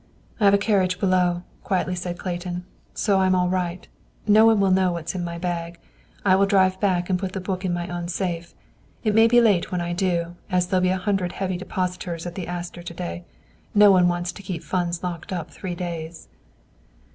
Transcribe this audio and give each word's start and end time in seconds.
"I 0.39 0.45
have 0.45 0.53
a 0.55 0.57
carriage 0.57 0.99
below," 0.99 1.43
quietly 1.63 1.93
said 1.93 2.17
Clayton, 2.17 2.65
"so 2.95 3.19
I'm 3.19 3.35
all 3.35 3.49
right. 3.49 3.87
No 4.25 4.47
one 4.47 4.59
will 4.59 4.71
know 4.71 4.91
what's 4.91 5.13
in 5.13 5.23
my 5.23 5.37
bag. 5.37 5.77
I 6.25 6.35
will 6.35 6.47
drive 6.47 6.79
back 6.79 7.07
and 7.07 7.19
put 7.19 7.33
the 7.33 7.39
book 7.39 7.63
in 7.63 7.71
my 7.71 7.87
own 7.87 8.07
safe. 8.07 8.55
It 9.03 9.13
may 9.13 9.27
be 9.27 9.39
late 9.41 9.71
when 9.71 9.79
I 9.79 9.93
do, 9.93 10.37
as 10.49 10.65
there'll 10.65 10.81
be 10.81 10.89
a 10.89 10.97
hundred 10.97 11.33
heavy 11.33 11.55
depositors 11.55 12.25
at 12.25 12.33
the 12.33 12.47
Astor 12.47 12.81
to 12.81 12.93
day. 12.95 13.25
No 13.75 13.91
one 13.91 14.07
wants 14.07 14.31
to 14.31 14.41
keep 14.41 14.63
funds 14.63 15.03
locked 15.03 15.31
up 15.31 15.51
three 15.51 15.75
days." 15.75 16.27